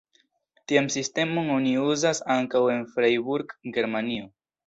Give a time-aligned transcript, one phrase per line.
[0.69, 4.27] Tian sistemon oni uzas ankaŭ en Freiburg, Germanio.